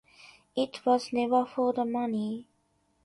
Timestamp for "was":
0.83-1.13